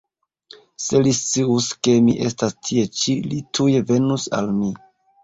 [0.85, 4.73] Se li scius, ke mi estas tie ĉi, li tuj venus al mi.